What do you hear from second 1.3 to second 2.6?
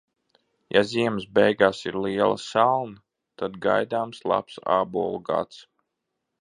beigās ir liela